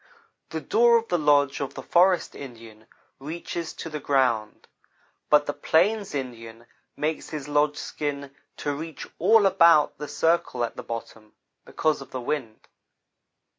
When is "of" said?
0.97-1.09, 1.59-1.75, 12.01-12.09